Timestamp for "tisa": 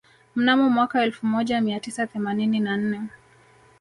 1.79-2.07